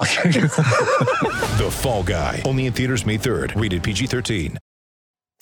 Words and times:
The 1.58 1.68
Fall 1.70 2.02
Guy. 2.02 2.42
Only 2.44 2.66
in 2.66 2.72
theaters 2.72 3.06
May 3.06 3.18
3rd. 3.18 3.60
Rated 3.60 3.82
PG-13. 3.82 4.56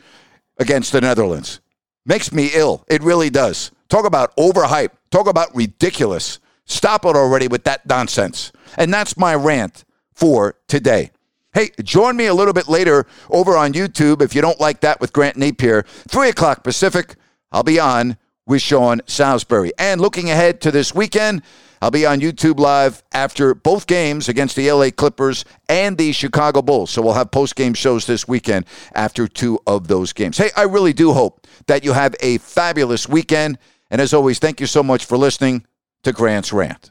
against 0.58 0.92
the 0.92 1.00
Netherlands. 1.00 1.60
Makes 2.04 2.32
me 2.32 2.50
ill. 2.52 2.84
It 2.88 3.02
really 3.02 3.30
does. 3.30 3.70
Talk 3.88 4.04
about 4.04 4.36
overhype. 4.36 4.90
Talk 5.10 5.28
about 5.28 5.54
ridiculous. 5.54 6.40
Stop 6.66 7.04
it 7.04 7.16
already 7.16 7.48
with 7.48 7.64
that 7.64 7.86
nonsense. 7.86 8.52
And 8.76 8.92
that's 8.92 9.16
my 9.16 9.34
rant 9.34 9.84
for 10.12 10.56
today. 10.68 11.10
Hey, 11.54 11.70
join 11.84 12.16
me 12.16 12.26
a 12.26 12.34
little 12.34 12.52
bit 12.52 12.66
later 12.66 13.06
over 13.30 13.56
on 13.56 13.72
YouTube 13.72 14.20
if 14.20 14.34
you 14.34 14.42
don't 14.42 14.58
like 14.58 14.80
that 14.80 15.00
with 15.00 15.12
Grant 15.12 15.36
Napear. 15.36 15.86
Three 15.86 16.28
o'clock 16.28 16.64
Pacific. 16.64 17.14
I'll 17.52 17.62
be 17.62 17.78
on 17.78 18.16
with 18.44 18.60
Sean 18.60 19.00
Salisbury. 19.06 19.70
And 19.78 20.00
looking 20.00 20.30
ahead 20.30 20.60
to 20.62 20.72
this 20.72 20.92
weekend, 20.92 21.42
I'll 21.80 21.92
be 21.92 22.06
on 22.06 22.20
YouTube 22.20 22.58
Live 22.58 23.04
after 23.12 23.54
both 23.54 23.86
games 23.86 24.28
against 24.28 24.56
the 24.56 24.72
LA 24.72 24.90
Clippers 24.90 25.44
and 25.68 25.96
the 25.96 26.10
Chicago 26.10 26.60
Bulls. 26.60 26.90
So 26.90 27.02
we'll 27.02 27.12
have 27.12 27.30
post 27.30 27.54
game 27.54 27.74
shows 27.74 28.04
this 28.04 28.26
weekend 28.26 28.66
after 28.92 29.28
two 29.28 29.60
of 29.64 29.86
those 29.86 30.12
games. 30.12 30.38
Hey, 30.38 30.50
I 30.56 30.62
really 30.62 30.92
do 30.92 31.12
hope 31.12 31.46
that 31.68 31.84
you 31.84 31.92
have 31.92 32.16
a 32.18 32.38
fabulous 32.38 33.08
weekend. 33.08 33.58
And 33.90 34.00
as 34.00 34.12
always, 34.12 34.40
thank 34.40 34.60
you 34.60 34.66
so 34.66 34.82
much 34.82 35.04
for 35.04 35.16
listening 35.16 35.66
to 36.02 36.12
Grant's 36.12 36.52
Rant. 36.52 36.90